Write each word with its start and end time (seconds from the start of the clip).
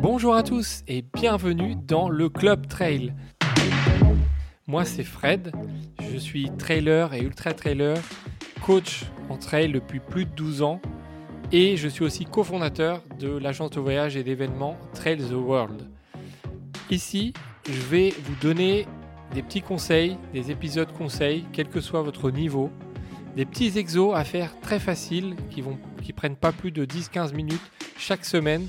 Bonjour 0.00 0.36
à 0.36 0.44
tous 0.44 0.84
et 0.86 1.02
bienvenue 1.02 1.74
dans 1.74 2.08
le 2.08 2.28
Club 2.28 2.68
Trail. 2.68 3.14
Moi 4.68 4.84
c'est 4.84 5.02
Fred, 5.02 5.50
je 6.00 6.16
suis 6.16 6.50
trailer 6.56 7.14
et 7.14 7.20
ultra 7.20 7.52
trailer, 7.52 7.96
coach 8.64 9.06
en 9.28 9.36
trail 9.36 9.72
depuis 9.72 9.98
plus 9.98 10.24
de 10.24 10.30
12 10.30 10.62
ans 10.62 10.80
et 11.50 11.76
je 11.76 11.88
suis 11.88 12.04
aussi 12.04 12.26
cofondateur 12.26 13.02
de 13.18 13.28
l'agence 13.28 13.70
de 13.70 13.80
voyage 13.80 14.16
et 14.16 14.22
d'événements 14.22 14.76
Trail 14.94 15.18
the 15.18 15.32
World. 15.32 15.88
Ici, 16.90 17.32
je 17.68 17.80
vais 17.80 18.14
vous 18.22 18.36
donner 18.40 18.86
des 19.34 19.42
petits 19.42 19.62
conseils, 19.62 20.16
des 20.32 20.52
épisodes 20.52 20.92
conseils, 20.92 21.44
quel 21.52 21.68
que 21.68 21.80
soit 21.80 22.02
votre 22.02 22.30
niveau, 22.30 22.70
des 23.34 23.44
petits 23.44 23.76
exos 23.76 24.14
à 24.14 24.22
faire 24.22 24.58
très 24.60 24.78
faciles 24.78 25.34
qui 25.50 25.60
vont 25.60 25.76
qui 26.02 26.12
prennent 26.12 26.36
pas 26.36 26.52
plus 26.52 26.70
de 26.70 26.84
10-15 26.84 27.34
minutes 27.34 27.70
chaque 27.98 28.24
semaine. 28.24 28.68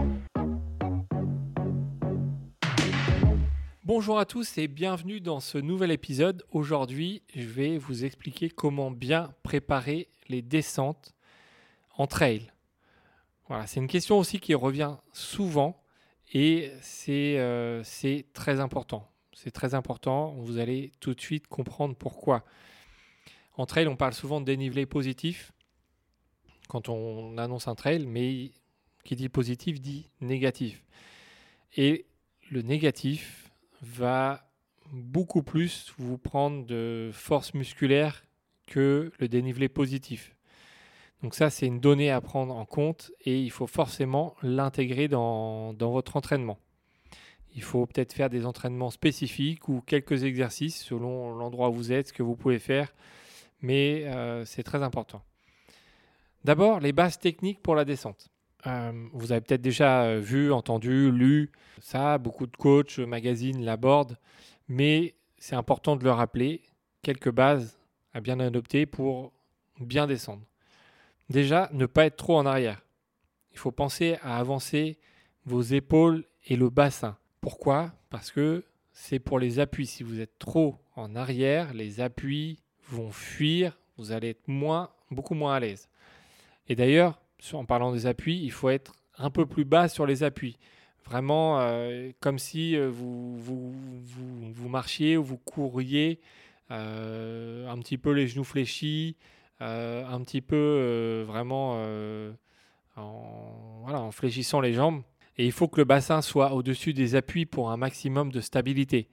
Bonjour 3.93 4.19
à 4.19 4.25
tous 4.25 4.57
et 4.57 4.69
bienvenue 4.69 5.19
dans 5.19 5.41
ce 5.41 5.57
nouvel 5.57 5.91
épisode. 5.91 6.45
Aujourd'hui, 6.51 7.23
je 7.35 7.41
vais 7.41 7.77
vous 7.77 8.05
expliquer 8.05 8.49
comment 8.49 8.89
bien 8.89 9.33
préparer 9.43 10.07
les 10.29 10.41
descentes 10.41 11.13
en 11.97 12.07
trail. 12.07 12.53
Voilà, 13.49 13.67
c'est 13.67 13.81
une 13.81 13.89
question 13.89 14.17
aussi 14.17 14.39
qui 14.39 14.55
revient 14.55 14.95
souvent 15.11 15.83
et 16.33 16.71
c'est 16.79 17.37
euh, 17.37 17.83
très 18.31 18.61
important. 18.61 19.11
C'est 19.33 19.51
très 19.51 19.73
important, 19.73 20.35
vous 20.37 20.57
allez 20.57 20.93
tout 21.01 21.13
de 21.13 21.19
suite 21.19 21.47
comprendre 21.47 21.93
pourquoi. 21.93 22.45
En 23.55 23.65
trail, 23.65 23.89
on 23.89 23.97
parle 23.97 24.13
souvent 24.13 24.39
de 24.39 24.45
dénivelé 24.45 24.85
positif 24.85 25.51
quand 26.69 26.87
on 26.87 27.37
annonce 27.37 27.67
un 27.67 27.75
trail, 27.75 28.05
mais 28.05 28.51
qui 29.03 29.17
dit 29.17 29.27
positif 29.27 29.81
dit 29.81 30.09
négatif. 30.21 30.81
Et 31.75 32.05
le 32.49 32.61
négatif, 32.61 33.50
va 33.81 34.47
beaucoup 34.91 35.43
plus 35.43 35.93
vous 35.97 36.17
prendre 36.17 36.65
de 36.65 37.11
force 37.13 37.53
musculaire 37.53 38.23
que 38.67 39.11
le 39.19 39.27
dénivelé 39.27 39.69
positif. 39.69 40.35
Donc 41.23 41.35
ça, 41.35 41.49
c'est 41.49 41.67
une 41.67 41.79
donnée 41.79 42.09
à 42.09 42.19
prendre 42.19 42.55
en 42.55 42.65
compte 42.65 43.11
et 43.25 43.39
il 43.39 43.51
faut 43.51 43.67
forcément 43.67 44.35
l'intégrer 44.41 45.07
dans, 45.07 45.73
votre 45.73 46.15
entraînement. 46.15 46.57
Il 47.53 47.63
faut 47.63 47.85
peut-être 47.85 48.13
faire 48.13 48.29
des 48.29 48.45
entraînements 48.45 48.91
spécifiques 48.91 49.67
ou 49.67 49.81
quelques 49.81 50.23
exercices 50.23 50.81
selon 50.83 51.35
l'endroit 51.35 51.69
où 51.69 51.73
vous 51.73 51.91
êtes, 51.91 52.07
ce 52.07 52.13
que 52.13 52.23
vous 52.23 52.35
pouvez 52.35 52.59
faire, 52.59 52.93
mais 53.61 54.05
euh, 54.05 54.45
c'est 54.45 54.63
très 54.63 54.81
important. 54.81 55.21
D'abord, 56.43 56.79
les 56.79 56.93
bases 56.93 57.19
techniques 57.19 57.61
pour 57.61 57.75
la 57.75 57.85
descente. 57.85 58.30
Euh, 58.67 59.07
vous 59.13 59.31
avez 59.31 59.41
peut-être 59.41 59.61
déjà 59.61 60.03
euh, 60.03 60.19
vu, 60.19 60.51
entendu, 60.51 61.11
lu 61.11 61.51
ça, 61.79 62.17
beaucoup 62.17 62.45
de 62.45 62.55
coachs, 62.55 62.99
magazines 62.99 63.63
l'abordent, 63.63 64.17
mais 64.67 65.15
c'est 65.37 65.55
important 65.55 65.95
de 65.95 66.03
le 66.03 66.11
rappeler, 66.11 66.61
quelques 67.01 67.31
bases 67.31 67.79
à 68.13 68.21
bien 68.21 68.39
adopter 68.39 68.85
pour 68.85 69.33
bien 69.79 70.05
descendre. 70.05 70.43
Déjà, 71.29 71.69
ne 71.73 71.85
pas 71.85 72.05
être 72.05 72.17
trop 72.17 72.37
en 72.37 72.45
arrière. 72.45 72.83
Il 73.53 73.57
faut 73.57 73.71
penser 73.71 74.17
à 74.21 74.37
avancer 74.37 74.99
vos 75.45 75.61
épaules 75.61 76.25
et 76.47 76.55
le 76.55 76.69
bassin. 76.69 77.17
Pourquoi? 77.39 77.93
Parce 78.09 78.31
que 78.31 78.63
c'est 78.93 79.19
pour 79.19 79.39
les 79.39 79.59
appuis. 79.59 79.87
Si 79.87 80.03
vous 80.03 80.19
êtes 80.19 80.37
trop 80.39 80.77
en 80.95 81.15
arrière, 81.15 81.73
les 81.73 82.01
appuis 82.01 82.61
vont 82.89 83.11
fuir, 83.11 83.77
vous 83.97 84.11
allez 84.11 84.29
être 84.29 84.47
moins, 84.47 84.89
beaucoup 85.09 85.33
moins 85.33 85.55
à 85.55 85.59
l'aise. 85.59 85.89
Et 86.67 86.75
d'ailleurs, 86.75 87.20
en 87.53 87.65
parlant 87.65 87.91
des 87.91 88.05
appuis, 88.05 88.39
il 88.41 88.51
faut 88.51 88.69
être 88.69 88.93
un 89.17 89.29
peu 89.29 89.45
plus 89.45 89.65
bas 89.65 89.87
sur 89.87 90.05
les 90.05 90.23
appuis. 90.23 90.57
Vraiment 91.05 91.59
euh, 91.59 92.11
comme 92.19 92.39
si 92.39 92.75
euh, 92.75 92.89
vous, 92.89 93.37
vous, 93.37 94.69
marchiez 94.69 95.17
ou 95.17 95.23
vous 95.23 95.37
couriez 95.37 96.21
euh, 96.69 97.67
un 97.67 97.77
petit 97.79 97.97
peu 97.97 98.11
les 98.11 98.27
genoux 98.27 98.43
fléchis, 98.43 99.17
un 99.59 100.21
petit 100.23 100.41
peu 100.41 101.23
vraiment 101.27 101.73
en, 102.95 103.83
en 103.85 104.11
fléchissant 104.11 104.59
les 104.59 104.73
jambes. 104.73 105.03
Et 105.37 105.45
il 105.45 105.51
faut 105.51 105.67
que 105.67 105.77
le 105.77 105.85
bassin 105.85 106.21
soit 106.21 106.53
au-dessus 106.53 106.93
des 106.93 107.15
appuis 107.15 107.45
pour 107.45 107.71
un 107.71 107.77
maximum 107.77 108.31
de 108.31 108.41
stabilité. 108.41 109.09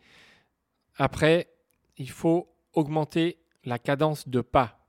Après, 0.97 1.49
il 1.97 2.11
faut 2.11 2.49
augmenter 2.73 3.39
la 3.65 3.79
cadence 3.79 4.29
de 4.29 4.41
pas. 4.41 4.87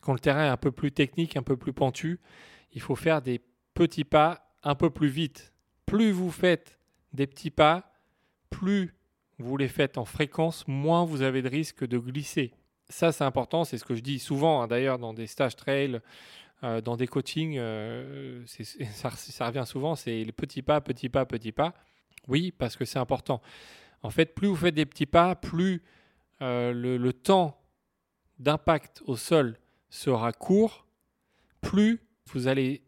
Quand 0.00 0.12
le 0.12 0.18
terrain 0.18 0.46
est 0.46 0.50
un 0.50 0.56
peu 0.56 0.72
plus 0.72 0.92
technique, 0.92 1.36
un 1.36 1.42
peu 1.42 1.56
plus 1.56 1.72
pentu, 1.72 2.20
il 2.72 2.80
faut 2.80 2.96
faire 2.96 3.22
des 3.22 3.40
petits 3.74 4.04
pas 4.04 4.54
un 4.62 4.74
peu 4.74 4.90
plus 4.90 5.08
vite. 5.08 5.52
Plus 5.86 6.12
vous 6.12 6.30
faites 6.30 6.78
des 7.12 7.26
petits 7.26 7.50
pas, 7.50 7.92
plus 8.50 8.94
vous 9.38 9.56
les 9.56 9.68
faites 9.68 9.98
en 9.98 10.04
fréquence, 10.04 10.66
moins 10.68 11.04
vous 11.04 11.22
avez 11.22 11.42
de 11.42 11.48
risque 11.48 11.86
de 11.86 11.98
glisser. 11.98 12.52
Ça, 12.88 13.12
c'est 13.12 13.24
important, 13.24 13.64
c'est 13.64 13.78
ce 13.78 13.84
que 13.84 13.94
je 13.94 14.02
dis 14.02 14.18
souvent, 14.18 14.62
hein, 14.62 14.68
d'ailleurs, 14.68 14.98
dans 14.98 15.14
des 15.14 15.26
stages 15.26 15.56
trail, 15.56 16.00
euh, 16.62 16.80
dans 16.80 16.96
des 16.96 17.06
coachings, 17.06 17.56
euh, 17.58 18.44
ça, 18.92 19.46
revient 19.46 19.64
souvent, 19.66 19.94
c'est 19.94 20.24
les 20.24 20.32
petits 20.32 20.62
pas, 20.62 20.80
petits 20.80 21.08
pas, 21.08 21.24
petits 21.24 21.52
pas. 21.52 21.74
Oui, 22.28 22.52
parce 22.52 22.76
que 22.76 22.84
c'est 22.84 22.98
important. 22.98 23.40
En 24.02 24.10
fait, 24.10 24.34
plus 24.34 24.48
vous 24.48 24.56
faites 24.56 24.74
des 24.74 24.86
petits 24.86 25.06
pas, 25.06 25.34
plus 25.34 25.82
euh, 26.42 26.72
le 26.72 27.12
temps 27.12 27.60
d'impact 28.38 29.02
au 29.06 29.16
sol 29.16 29.58
sera 29.88 30.32
court, 30.32 30.86
plus 31.60 32.00
vous 32.32 32.48
allez 32.48 32.82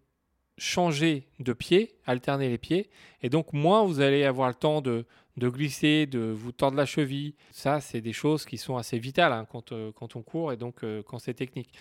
changer 0.58 1.26
de 1.40 1.52
pied, 1.52 1.96
alterner 2.06 2.48
les 2.48 2.58
pieds, 2.58 2.90
et 3.22 3.30
donc 3.30 3.52
moins 3.52 3.84
vous 3.84 4.00
allez 4.00 4.24
avoir 4.24 4.48
le 4.48 4.54
temps 4.54 4.80
de, 4.80 5.04
glisser, 5.36 6.06
de 6.06 6.20
vous 6.20 6.52
tordre 6.52 6.76
la 6.76 6.86
cheville. 6.86 7.34
Ça, 7.50 7.80
c'est 7.80 8.00
des 8.00 8.12
choses 8.12 8.44
qui 8.44 8.58
sont 8.58 8.76
assez 8.76 8.98
vitales 8.98 9.32
hein, 9.32 9.46
euh, 9.72 9.92
quand, 9.92 10.16
on 10.16 10.22
court 10.22 10.52
et 10.52 10.56
donc 10.56 10.84
euh, 10.84 11.02
quand 11.02 11.18
c'est 11.18 11.34
technique. 11.34 11.72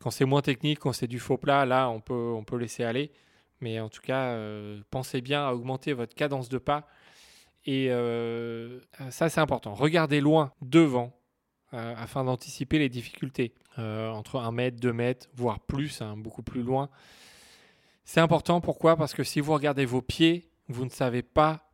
Quand 0.00 0.10
c'est 0.10 0.24
moins 0.24 0.42
technique, 0.42 0.80
quand 0.80 0.92
c'est 0.92 1.06
du 1.06 1.18
faux 1.18 1.38
plat, 1.38 1.64
là, 1.64 1.88
on 1.88 2.00
peut, 2.00 2.32
on 2.36 2.44
peut 2.44 2.56
laisser 2.56 2.84
aller. 2.84 3.10
Mais 3.60 3.80
en 3.80 3.88
tout 3.88 4.02
cas, 4.02 4.32
euh, 4.32 4.80
pensez 4.90 5.20
bien 5.20 5.46
à 5.46 5.52
augmenter 5.52 5.92
votre 5.92 6.14
cadence 6.14 6.48
de 6.48 6.58
pas. 6.58 6.86
Et 7.66 7.88
ça, 9.08 9.30
c'est 9.30 9.40
important. 9.40 9.74
Regardez 9.74 10.20
loin, 10.20 10.52
devant, 10.60 11.16
afin 11.74 12.24
d'anticiper 12.24 12.78
les 12.78 12.88
difficultés. 12.88 13.54
entre 13.78 14.38
1 14.38 14.52
mètre, 14.52 14.78
2 14.80 14.92
mètres, 14.92 15.28
voire 15.34 15.60
plus, 15.60 16.00
hein, 16.00 16.16
beaucoup 16.16 16.42
plus 16.42 16.62
loin. 16.62 16.88
C'est 18.04 18.20
important, 18.20 18.60
pourquoi? 18.60 18.96
Parce 18.96 19.14
que 19.14 19.24
si 19.24 19.40
vous 19.40 19.52
regardez 19.52 19.84
vos 19.84 20.02
pieds, 20.02 20.50
vous 20.68 20.84
ne 20.84 20.90
savez 20.90 21.22
pas 21.22 21.70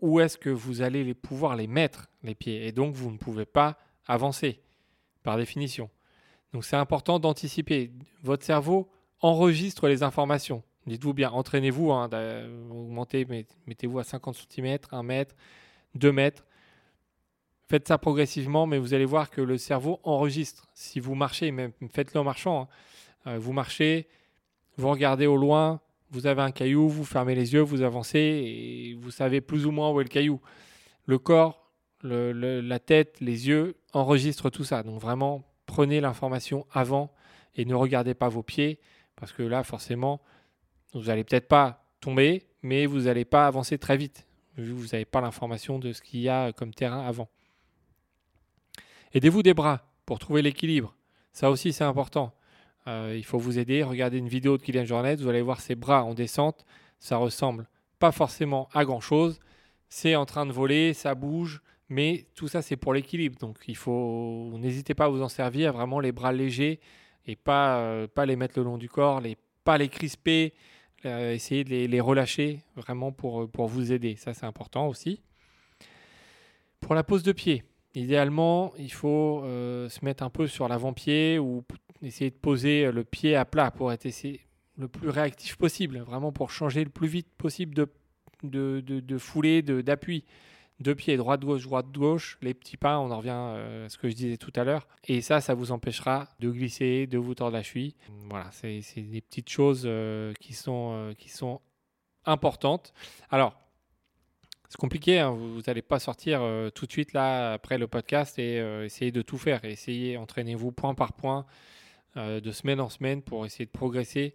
où 0.00 0.20
est-ce 0.20 0.38
que 0.38 0.50
vous 0.50 0.82
allez 0.82 1.04
les 1.04 1.14
pouvoir 1.14 1.56
les 1.56 1.66
mettre, 1.66 2.08
les 2.22 2.34
pieds. 2.34 2.66
Et 2.66 2.72
donc, 2.72 2.94
vous 2.94 3.10
ne 3.10 3.16
pouvez 3.16 3.46
pas 3.46 3.78
avancer, 4.06 4.60
par 5.22 5.36
définition. 5.36 5.90
Donc, 6.52 6.64
c'est 6.64 6.76
important 6.76 7.18
d'anticiper. 7.18 7.92
Votre 8.22 8.44
cerveau 8.44 8.90
enregistre 9.20 9.88
les 9.88 10.02
informations. 10.02 10.62
Dites-vous 10.86 11.14
bien, 11.14 11.30
entraînez-vous, 11.30 11.92
hein, 11.92 12.08
augmentez, 12.70 13.26
mettez-vous 13.66 13.98
à 13.98 14.04
50 14.04 14.46
cm, 14.50 14.78
1 14.90 15.02
mètre, 15.02 15.34
2 15.94 16.12
mètres. 16.12 16.44
Faites 17.68 17.86
ça 17.86 17.98
progressivement, 17.98 18.66
mais 18.66 18.78
vous 18.78 18.94
allez 18.94 19.04
voir 19.04 19.30
que 19.30 19.42
le 19.42 19.58
cerveau 19.58 20.00
enregistre. 20.02 20.68
Si 20.72 21.00
vous 21.00 21.14
marchez, 21.14 21.50
même 21.50 21.72
faites-le 21.92 22.20
en 22.20 22.24
marchant, 22.24 22.62
hein. 22.62 22.68
euh, 23.26 23.38
vous 23.38 23.52
marchez, 23.52 24.08
vous 24.78 24.88
regardez 24.88 25.26
au 25.26 25.36
loin, 25.36 25.80
vous 26.10 26.26
avez 26.26 26.40
un 26.40 26.50
caillou, 26.50 26.88
vous 26.88 27.04
fermez 27.04 27.34
les 27.34 27.52
yeux, 27.52 27.60
vous 27.60 27.82
avancez 27.82 28.18
et 28.18 28.94
vous 28.94 29.10
savez 29.10 29.42
plus 29.42 29.66
ou 29.66 29.70
moins 29.70 29.90
où 29.90 30.00
est 30.00 30.04
le 30.04 30.08
caillou. 30.08 30.40
Le 31.04 31.18
corps, 31.18 31.70
la 32.02 32.78
tête, 32.78 33.20
les 33.20 33.48
yeux 33.48 33.76
enregistrent 33.92 34.50
tout 34.50 34.64
ça. 34.64 34.82
Donc 34.82 34.98
vraiment, 34.98 35.44
prenez 35.66 36.00
l'information 36.00 36.66
avant 36.72 37.12
et 37.54 37.66
ne 37.66 37.74
regardez 37.74 38.14
pas 38.14 38.28
vos 38.28 38.42
pieds 38.42 38.78
parce 39.16 39.32
que 39.32 39.42
là, 39.42 39.62
forcément, 39.62 40.22
vous 40.94 41.04
n'allez 41.04 41.24
peut-être 41.24 41.48
pas 41.48 41.84
tomber, 42.00 42.46
mais 42.62 42.86
vous 42.86 43.00
n'allez 43.00 43.26
pas 43.26 43.46
avancer 43.46 43.76
très 43.76 43.98
vite 43.98 44.26
vu 44.56 44.72
que 44.72 44.78
vous 44.78 44.86
n'avez 44.86 45.04
pas 45.04 45.20
l'information 45.20 45.78
de 45.78 45.92
ce 45.92 46.00
qu'il 46.00 46.20
y 46.20 46.30
a 46.30 46.52
comme 46.52 46.72
terrain 46.72 47.06
avant. 47.06 47.28
Aidez-vous 49.14 49.42
des 49.42 49.54
bras 49.54 49.82
pour 50.06 50.18
trouver 50.18 50.42
l'équilibre. 50.42 50.94
Ça 51.32 51.50
aussi, 51.50 51.72
c'est 51.72 51.84
important. 51.84 52.32
Euh, 52.86 53.14
il 53.16 53.24
faut 53.24 53.38
vous 53.38 53.58
aider. 53.58 53.82
Regardez 53.82 54.18
une 54.18 54.28
vidéo 54.28 54.56
de 54.56 54.62
Kylian 54.62 54.84
Jornet, 54.84 55.16
vous 55.16 55.28
allez 55.28 55.42
voir 55.42 55.60
ses 55.60 55.74
bras 55.74 56.04
en 56.04 56.14
descente. 56.14 56.64
Ça 56.98 57.16
ressemble 57.16 57.68
pas 57.98 58.12
forcément 58.12 58.68
à 58.72 58.84
grand 58.84 59.00
chose, 59.00 59.40
c'est 59.88 60.14
en 60.16 60.26
train 60.26 60.46
de 60.46 60.52
voler, 60.52 60.94
ça 60.94 61.14
bouge, 61.14 61.62
mais 61.88 62.26
tout 62.34 62.48
ça 62.48 62.62
c'est 62.62 62.76
pour 62.76 62.94
l'équilibre. 62.94 63.38
Donc 63.38 63.58
il 63.66 63.76
faut, 63.76 64.52
n'hésitez 64.58 64.94
pas 64.94 65.06
à 65.06 65.08
vous 65.08 65.22
en 65.22 65.28
servir, 65.28 65.72
vraiment 65.72 66.00
les 66.00 66.12
bras 66.12 66.32
légers 66.32 66.80
et 67.26 67.36
pas, 67.36 67.80
euh, 67.80 68.06
pas 68.06 68.26
les 68.26 68.36
mettre 68.36 68.58
le 68.58 68.64
long 68.64 68.78
du 68.78 68.88
corps, 68.88 69.20
les, 69.20 69.36
pas 69.64 69.78
les 69.78 69.88
crisper, 69.88 70.54
euh, 71.04 71.32
essayer 71.34 71.64
de 71.64 71.86
les, 71.86 72.00
relâcher 72.00 72.60
vraiment 72.76 73.12
pour, 73.12 73.50
pour 73.50 73.66
vous 73.66 73.92
aider. 73.92 74.16
Ça 74.16 74.34
c'est 74.34 74.46
important 74.46 74.88
aussi. 74.88 75.20
Pour 76.80 76.94
la 76.94 77.02
pose 77.02 77.22
de 77.22 77.32
pied, 77.32 77.64
idéalement 77.94 78.72
il 78.78 78.92
faut 78.92 79.42
euh, 79.44 79.88
se 79.88 80.04
mettre 80.04 80.22
un 80.22 80.30
peu 80.30 80.46
sur 80.46 80.68
l'avant-pied 80.68 81.38
ou 81.38 81.64
essayer 82.02 82.30
de 82.30 82.36
poser 82.36 82.92
le 82.92 83.04
pied 83.04 83.34
à 83.34 83.44
plat 83.44 83.70
pour 83.70 83.92
être 83.92 84.06
le 84.76 84.88
plus 84.88 85.08
réactif 85.08 85.56
possible, 85.56 85.98
vraiment 85.98 86.30
pour 86.30 86.50
changer 86.50 86.84
le 86.84 86.90
plus 86.90 87.08
vite 87.08 87.28
possible 87.36 87.74
de 87.74 87.88
de, 88.42 88.80
de, 88.80 89.18
foulée, 89.18 89.62
d'appui. 89.62 90.24
Deux 90.80 90.94
pieds, 90.94 91.16
droite-gauche, 91.16 91.62
droite-gauche, 91.62 92.38
les 92.40 92.54
petits 92.54 92.76
pas, 92.76 93.00
on 93.00 93.10
en 93.10 93.18
revient 93.18 93.30
euh, 93.32 93.86
à 93.86 93.88
ce 93.88 93.98
que 93.98 94.08
je 94.08 94.14
disais 94.14 94.36
tout 94.36 94.52
à 94.54 94.62
l'heure. 94.62 94.86
Et 95.08 95.22
ça, 95.22 95.40
ça 95.40 95.54
vous 95.54 95.72
empêchera 95.72 96.28
de 96.38 96.50
glisser, 96.50 97.08
de 97.08 97.18
vous 97.18 97.34
tordre 97.34 97.56
la 97.56 97.64
cheville. 97.64 97.94
Voilà, 98.28 98.48
c'est 98.52 98.80
des 98.96 99.20
petites 99.20 99.48
choses 99.48 99.82
euh, 99.86 100.32
qui, 100.38 100.52
sont, 100.52 100.90
euh, 100.92 101.14
qui 101.14 101.30
sont 101.30 101.60
importantes. 102.26 102.92
Alors, 103.28 103.58
c'est 104.68 104.78
compliqué, 104.78 105.18
hein, 105.18 105.30
vous 105.30 105.62
n'allez 105.66 105.82
pas 105.82 105.98
sortir 105.98 106.42
tout 106.74 106.86
de 106.86 106.92
suite 106.92 107.12
là 107.12 107.54
après 107.54 107.78
le 107.78 107.86
podcast 107.86 108.38
et 108.38 108.56
essayer 108.84 109.10
de 109.12 109.22
tout 109.22 109.38
faire. 109.38 109.64
Essayez, 109.64 110.18
entraînez-vous 110.18 110.72
point 110.72 110.94
par 110.94 111.14
point, 111.14 111.46
de 112.16 112.50
semaine 112.52 112.80
en 112.80 112.90
semaine 112.90 113.22
pour 113.22 113.46
essayer 113.46 113.64
de 113.64 113.70
progresser. 113.70 114.34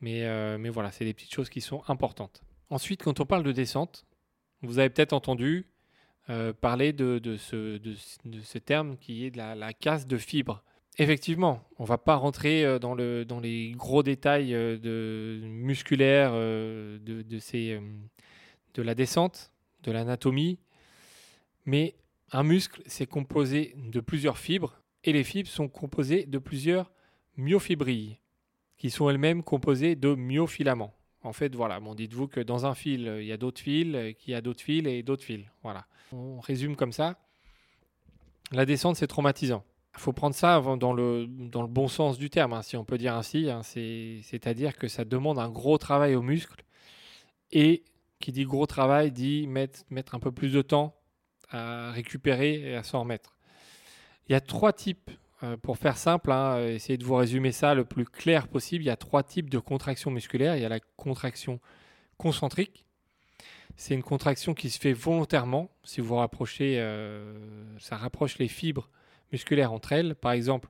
Mais, 0.00 0.58
mais 0.58 0.70
voilà, 0.70 0.90
c'est 0.90 1.04
des 1.04 1.14
petites 1.14 1.32
choses 1.32 1.48
qui 1.48 1.60
sont 1.60 1.84
importantes. 1.86 2.42
Ensuite, 2.68 3.02
quand 3.02 3.20
on 3.20 3.26
parle 3.26 3.44
de 3.44 3.52
descente, 3.52 4.06
vous 4.62 4.78
avez 4.80 4.90
peut-être 4.90 5.12
entendu 5.12 5.66
euh, 6.30 6.52
parler 6.52 6.92
de, 6.92 7.20
ce, 7.36 8.58
terme 8.58 8.96
qui 8.98 9.26
est 9.26 9.30
de 9.32 9.38
la, 9.38 9.72
casse 9.72 10.06
de 10.06 10.16
fibres. 10.16 10.62
Effectivement, 10.98 11.64
on 11.78 11.84
ne 11.84 11.88
va 11.88 11.98
pas 11.98 12.14
rentrer 12.14 12.64
euh, 12.64 12.78
dans, 12.78 12.94
les 12.94 13.72
gros 13.72 14.02
détails 14.02 14.54
euh, 14.54 14.76
de, 14.78 15.40
musculaires 15.44 16.32
de, 16.32 17.00
de 17.00 18.82
la 18.82 18.94
descente, 18.94 19.49
de 19.82 19.92
l'anatomie, 19.92 20.58
mais 21.64 21.94
un 22.32 22.42
muscle, 22.42 22.82
c'est 22.86 23.06
composé 23.06 23.74
de 23.76 24.00
plusieurs 24.00 24.38
fibres, 24.38 24.80
et 25.04 25.12
les 25.12 25.24
fibres 25.24 25.48
sont 25.48 25.68
composées 25.68 26.26
de 26.26 26.38
plusieurs 26.38 26.92
myofibrilles, 27.36 28.18
qui 28.76 28.90
sont 28.90 29.10
elles-mêmes 29.10 29.42
composées 29.42 29.96
de 29.96 30.14
myofilaments. 30.14 30.94
En 31.22 31.32
fait, 31.32 31.54
voilà, 31.54 31.80
bon, 31.80 31.94
dites-vous 31.94 32.28
que 32.28 32.40
dans 32.40 32.64
un 32.64 32.74
fil, 32.74 33.18
il 33.20 33.26
y 33.26 33.32
a 33.32 33.36
d'autres 33.36 33.60
fils, 33.60 34.14
qu'il 34.18 34.32
y 34.32 34.34
a 34.34 34.40
d'autres 34.40 34.62
fils 34.62 34.86
et 34.86 35.02
d'autres 35.02 35.24
fils. 35.24 35.44
Voilà. 35.62 35.86
On 36.12 36.40
résume 36.40 36.76
comme 36.76 36.92
ça. 36.92 37.18
La 38.52 38.64
descente, 38.64 38.96
c'est 38.96 39.06
traumatisant. 39.06 39.64
Il 39.94 40.00
faut 40.00 40.12
prendre 40.12 40.34
ça 40.34 40.60
dans 40.78 40.92
le, 40.92 41.26
dans 41.26 41.62
le 41.62 41.68
bon 41.68 41.88
sens 41.88 42.16
du 42.16 42.30
terme, 42.30 42.52
hein, 42.52 42.62
si 42.62 42.76
on 42.76 42.84
peut 42.84 42.96
dire 42.96 43.14
ainsi. 43.14 43.50
Hein. 43.50 43.62
C'est-à-dire 43.62 44.76
que 44.76 44.88
ça 44.88 45.04
demande 45.04 45.38
un 45.38 45.50
gros 45.50 45.76
travail 45.78 46.14
aux 46.14 46.22
muscles. 46.22 46.64
Et 47.52 47.84
qui 48.20 48.32
dit 48.32 48.44
gros 48.44 48.66
travail 48.66 49.10
dit 49.10 49.46
mettre, 49.46 50.14
un 50.14 50.20
peu 50.20 50.30
plus 50.30 50.52
de 50.52 50.62
temps 50.62 50.94
à 51.50 51.90
récupérer 51.90 52.60
et 52.60 52.76
à 52.76 52.82
s'en 52.82 53.00
remettre. 53.00 53.34
Il 54.28 54.32
y 54.32 54.34
a 54.36 54.40
trois 54.40 54.72
types 54.72 55.10
euh, 55.42 55.56
pour 55.56 55.78
faire 55.78 55.96
simple, 55.96 56.30
hein, 56.30 56.58
euh, 56.58 56.74
essayez 56.74 56.98
de 56.98 57.04
vous 57.04 57.16
résumer 57.16 57.50
ça 57.50 57.74
le 57.74 57.84
plus 57.84 58.04
clair 58.04 58.46
possible. 58.46 58.84
Il 58.84 58.86
y 58.86 58.90
a 58.90 58.96
trois 58.96 59.22
types 59.22 59.50
de 59.50 59.58
contractions 59.58 60.10
musculaires. 60.10 60.54
Il 60.54 60.62
y 60.62 60.66
a 60.66 60.68
la 60.68 60.80
contraction 60.96 61.58
concentrique. 62.18 62.84
C'est 63.76 63.94
une 63.94 64.02
contraction 64.02 64.52
qui 64.52 64.68
se 64.68 64.78
fait 64.78 64.92
volontairement. 64.92 65.70
Si 65.82 66.02
vous 66.02 66.16
rapprochez, 66.16 66.78
euh, 66.78 67.34
ça 67.78 67.96
rapproche 67.96 68.38
les 68.38 68.48
fibres 68.48 68.90
musculaires 69.32 69.72
entre 69.72 69.92
elles. 69.92 70.14
Par 70.14 70.32
exemple, 70.32 70.68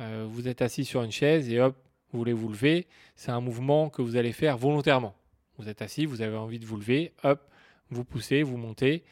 vous 0.00 0.46
êtes 0.46 0.62
assis 0.62 0.84
sur 0.84 1.02
une 1.02 1.10
chaise 1.10 1.50
et 1.50 1.60
hop, 1.60 1.76
vous 2.12 2.20
voulez 2.20 2.32
vous 2.32 2.48
lever. 2.48 2.86
C'est 3.16 3.32
un 3.32 3.40
mouvement 3.40 3.90
que 3.90 4.00
vous 4.00 4.16
allez 4.16 4.32
faire 4.32 4.56
volontairement. 4.56 5.17
Vous 5.58 5.68
êtes 5.68 5.82
assis, 5.82 6.06
vous 6.06 6.22
avez 6.22 6.36
envie 6.36 6.58
de 6.58 6.66
vous 6.66 6.76
lever, 6.76 7.12
hop, 7.24 7.50
vous 7.90 8.04
poussez, 8.04 8.42
vous 8.42 8.56
montez 8.56 9.04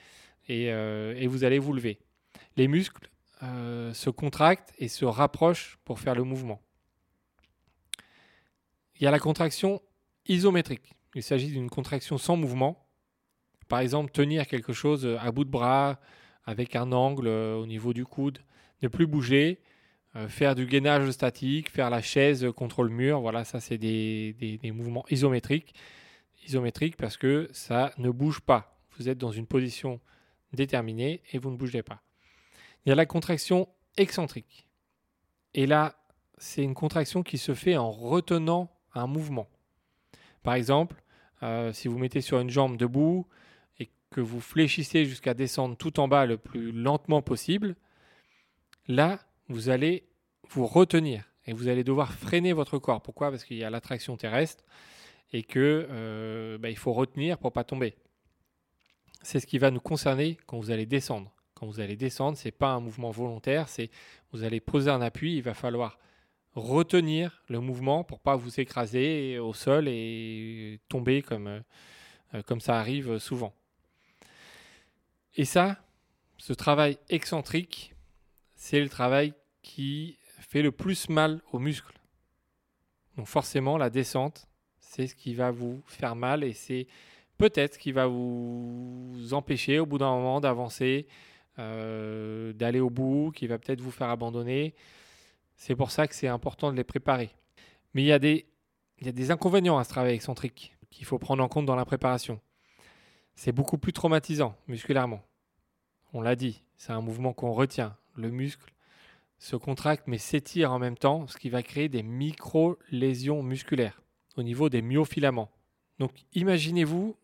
et, 0.49 0.67
et 0.67 1.27
vous 1.27 1.45
allez 1.45 1.59
vous 1.59 1.73
lever. 1.73 1.99
Les 2.57 2.69
muscles 2.69 3.11
euh, 3.43 3.93
se 3.93 4.09
contracte 4.09 4.73
et 4.79 4.89
se 4.89 5.05
rapproche 5.05 5.79
pour 5.85 6.01
faire 6.01 6.15
le 6.15 6.25
mouvement. 6.25 6.63
Il 8.99 9.05
y 9.05 9.07
a 9.07 9.11
la 9.11 9.19
contraction 9.19 9.83
isométrique. 10.27 10.95
Il 11.15 11.23
s'agit 11.23 11.49
d'une 11.49 11.69
contraction 11.69 12.17
sans 12.17 12.37
mouvement. 12.37 12.89
Par 13.69 13.81
exemple, 13.81 14.11
tenir 14.11 14.47
quelque 14.47 14.73
chose 14.73 15.07
à 15.21 15.31
bout 15.33 15.45
de 15.45 15.51
bras 15.51 16.01
avec 16.45 16.77
un 16.77 16.93
angle 16.93 17.27
euh, 17.27 17.57
au 17.57 17.67
niveau 17.67 17.93
du 17.93 18.07
coude, 18.07 18.39
ne 18.81 18.89
plus 18.89 19.07
bouger, 19.07 19.61
euh, 20.15 20.29
faire 20.29 20.55
du 20.55 20.65
gainage 20.65 21.11
statique, 21.11 21.71
faire 21.71 21.91
la 21.91 22.01
chaise 22.01 22.47
contre 22.57 22.85
le 22.85 22.91
mur. 22.91 23.21
Voilà, 23.21 23.45
ça 23.45 23.61
c'est 23.61 23.77
des 23.77 24.59
mouvements 24.73 25.05
isométriques. 25.11 25.75
Isométriques 26.47 26.97
parce 26.97 27.17
que 27.17 27.49
ça 27.53 27.93
ne 27.99 28.11
bouge 28.11 28.41
pas. 28.41 28.81
Vous 28.99 29.09
êtes 29.09 29.19
dans 29.19 29.33
une 29.33 29.47
position 29.47 30.01
déterminée 30.53 31.23
et 31.33 31.39
vous 31.39 31.51
ne 31.51 31.57
bougez 31.57 31.83
pas. 31.83 32.03
Il 32.85 32.91
y 32.91 32.93
a 32.93 32.95
la 32.95 33.07
contraction 33.07 33.69
excentrique. 33.97 34.69
Et 35.55 35.67
là, 35.67 35.97
c'est 36.39 36.63
une 36.63 36.75
contraction 36.75 37.23
qui 37.23 37.39
se 37.39 37.55
fait 37.55 37.77
en 37.77 37.91
retenant 37.91 38.71
un 38.95 39.07
mouvement. 39.07 39.49
Par 40.43 40.55
exemple, 40.55 41.03
euh, 41.43 41.73
si 41.73 41.89
vous 41.89 41.99
mettez 41.99 42.21
sur 42.21 42.39
une 42.41 42.51
jambe 42.51 42.77
debout 42.77 43.27
et 43.79 43.91
que 44.11 44.21
vous 44.21 44.41
fléchissez 44.41 45.05
jusqu'à 45.05 45.35
descendre 45.35 45.77
tout 45.77 45.99
en 46.01 46.09
bas 46.09 46.27
le 46.27 46.39
plus 46.39 46.73
lentement 46.73 47.23
possible, 47.23 47.77
là, 48.87 49.21
vous 49.49 49.69
allez 49.69 50.07
vous 50.49 50.67
retenir 50.67 51.25
et 51.47 51.53
vous 51.53 51.69
allez 51.69 51.85
devoir 51.85 52.13
freiner 52.13 52.53
votre 52.53 52.79
corps. 52.79 53.03
Pourquoi? 53.03 53.31
Parce 53.31 53.45
qu'il 53.45 53.57
y 53.57 53.65
a 53.65 53.71
l'attraction 53.71 54.17
terrestre 54.17 54.65
et 55.33 55.43
que 55.43 55.87
euh, 55.91 56.59
bah, 56.59 56.71
il 56.71 56.77
faut 56.77 56.93
retenir 56.93 57.39
pour 57.39 57.53
pas 57.53 57.65
tomber. 57.65 57.97
C'est 59.23 59.41
ce 59.41 59.47
qui 59.47 59.59
va 59.59 59.71
nous 59.71 59.81
concerner 59.81 60.39
quand 60.47 60.59
vous 60.59 60.71
allez 60.71 60.87
descendre. 60.87 61.33
Quand 61.55 61.67
vous 61.67 61.81
allez 61.81 61.97
descendre, 61.97 62.37
ce 62.37 62.49
n'est 62.49 62.53
pas 62.53 62.69
un 62.69 62.81
mouvement 62.81 63.11
volontaire, 63.11 63.69
c'est 63.69 63.91
vous 64.33 64.45
allez 64.45 64.61
poser 64.61 64.91
un 64.91 65.01
appui, 65.01 65.37
il 65.37 65.43
va 65.43 65.55
falloir 65.55 65.99
retenir 66.55 67.43
le 67.49 67.61
mouvement 67.61 68.05
pour 68.05 68.21
pas 68.21 68.37
vous 68.37 68.61
écraser 68.61 69.39
au 69.39 69.53
sol 69.53 69.89
et 69.89 70.81
tomber 70.89 71.23
comme, 71.23 71.63
euh, 72.35 72.43
comme 72.47 72.61
ça 72.61 72.79
arrive 72.79 73.19
souvent. 73.19 73.55
Et 75.35 75.45
ça, 75.45 75.79
ce 76.39 76.53
travail 76.53 76.99
excentrique, 77.09 77.95
c'est 78.55 78.81
le 78.81 78.89
travail 78.89 79.35
qui 79.63 80.19
fait 80.41 80.63
le 80.63 80.73
plus 80.73 81.09
mal 81.09 81.43
aux 81.53 81.59
muscles. 81.59 81.99
Donc 83.17 83.27
forcément, 83.27 83.77
la 83.77 83.91
descente, 83.91 84.47
c'est 84.97 85.07
ce 85.09 85.15
qui 85.15 85.35
va 85.35 85.51
vous 85.51 85.83
faire 85.87 86.17
mal 86.17 86.43
et 86.43 86.55
c'est 86.55 86.87
peut-être 87.37 87.75
ce 87.75 87.79
qui 87.79 87.93
va 87.93 88.07
vous 88.07 89.29
empêcher 89.33 89.79
au 89.79 89.85
bout 89.85 89.99
d'un 89.99 90.11
moment 90.11 90.41
d'avancer, 90.41 91.07
euh, 91.59 92.55
d'aller 92.55 92.81
au 92.81 92.89
bout, 92.89 93.31
qui 93.35 93.47
va 93.47 93.59
peut-être 93.59 93.83
vous 93.83 93.91
faire 93.91 94.09
abandonner. 94.09 94.75
C'est 95.55 95.77
pour 95.77 95.91
ça 95.91 96.07
que 96.07 96.15
c'est 96.15 96.29
important 96.29 96.73
de 96.73 96.77
les 96.77 96.85
préparer. 96.85 97.29
Mais 97.93 98.05
il 98.05 98.07
y, 98.07 98.13
a 98.13 98.19
des, 98.19 98.47
il 98.99 99.07
y 99.07 99.09
a 99.11 99.13
des 99.13 99.31
inconvénients 99.31 99.77
à 99.77 99.85
ce 99.85 99.91
travail 99.91 100.15
excentrique 100.15 100.75
qu'il 100.91 101.05
faut 101.05 101.19
prendre 101.19 101.45
en 101.45 101.49
compte 101.49 101.67
dans 101.67 101.77
la 101.77 101.85
préparation. 101.85 102.41
C'est 103.35 103.53
beaucoup 103.53 103.77
plus 103.77 103.93
traumatisant 103.93 104.57
musculairement. 104.67 105.23
On 106.15 106.23
l'a 106.23 106.37
dit, 106.37 106.63
c'est 106.79 106.93
un 106.93 107.03
mouvement 107.03 107.35
qu'on 107.35 107.53
retient. 107.53 107.99
Le 108.15 108.31
muscle 108.31 108.73
se 109.39 109.57
contracte 109.57 110.05
mais 110.07 110.17
s'étire 110.17 110.73
en 110.73 110.79
même 110.79 110.97
temps, 110.97 111.27
ce 111.27 111.37
qui 111.37 111.51
va 111.51 111.63
créer 111.63 111.91
des 111.91 112.03
micro-lésions 112.03 113.43
musculaires 113.43 114.01
au 114.37 114.43
niveau 114.43 114.69
des 114.69 114.83
myofilaments. 114.83 115.51
Donc 115.99 116.13
imaginez-vous, 116.35 117.17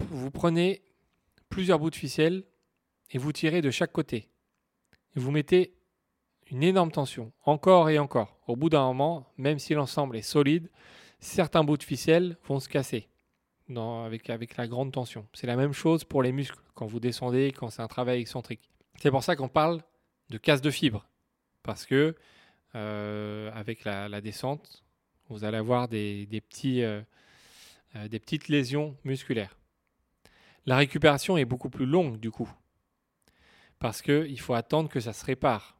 vous 0.00 0.30
prenez 0.30 0.82
plusieurs 1.48 1.78
bouts 1.78 1.90
de 1.90 1.96
ficelle 1.96 2.44
et 3.10 3.18
vous 3.18 3.32
tirez 3.32 3.62
de 3.62 3.70
chaque 3.70 3.92
côté. 3.92 4.28
Vous 5.14 5.30
mettez 5.30 5.74
une 6.50 6.62
énorme 6.62 6.90
tension, 6.90 7.32
encore 7.44 7.90
et 7.90 7.98
encore. 7.98 8.38
Au 8.46 8.56
bout 8.56 8.68
d'un 8.68 8.84
moment, 8.84 9.32
même 9.36 9.58
si 9.58 9.74
l'ensemble 9.74 10.16
est 10.16 10.22
solide, 10.22 10.70
certains 11.20 11.64
bouts 11.64 11.76
de 11.76 11.82
ficelle 11.82 12.36
vont 12.44 12.60
se 12.60 12.68
casser 12.68 13.08
avec, 13.76 14.30
avec 14.30 14.56
la 14.56 14.66
grande 14.66 14.92
tension. 14.92 15.26
C'est 15.32 15.46
la 15.46 15.56
même 15.56 15.72
chose 15.72 16.04
pour 16.04 16.22
les 16.22 16.32
muscles 16.32 16.58
quand 16.74 16.86
vous 16.86 17.00
descendez, 17.00 17.52
quand 17.52 17.70
c'est 17.70 17.82
un 17.82 17.88
travail 17.88 18.20
excentrique. 18.20 18.70
C'est 18.96 19.10
pour 19.10 19.22
ça 19.22 19.36
qu'on 19.36 19.48
parle 19.48 19.82
de 20.30 20.38
casse 20.38 20.60
de 20.60 20.70
fibres. 20.70 21.06
Parce 21.62 21.86
que 21.86 22.16
euh, 22.74 23.50
avec 23.54 23.84
la, 23.84 24.20
descente, 24.20 24.84
vous 25.32 25.44
allez 25.44 25.56
avoir 25.56 25.88
euh, 25.92 27.02
euh, 27.96 28.08
des 28.08 28.18
petites 28.18 28.48
lésions 28.48 28.96
musculaires. 29.04 29.56
La 30.66 30.76
récupération 30.76 31.36
est 31.36 31.44
beaucoup 31.44 31.70
plus 31.70 31.86
longue 31.86 32.20
du 32.20 32.30
coup 32.30 32.50
parce 33.78 34.02
qu'il 34.02 34.38
faut 34.38 34.54
attendre 34.54 34.88
que 34.88 35.00
ça 35.00 35.12
se 35.12 35.24
répare 35.24 35.76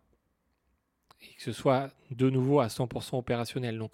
et 1.21 1.35
que 1.35 1.43
ce 1.43 1.53
soit 1.53 1.91
de 2.11 2.29
nouveau 2.31 2.59
à 2.59 2.67
100% 2.67 3.17
opérationnel. 3.17 3.79
Donc, 3.79 3.93